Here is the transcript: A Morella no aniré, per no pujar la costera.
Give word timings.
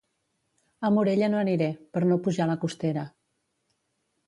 A 0.89 0.89
Morella 0.95 1.27
no 1.33 1.41
aniré, 1.41 1.67
per 1.97 2.03
no 2.07 2.19
pujar 2.29 2.49
la 2.53 2.59
costera. 2.67 3.07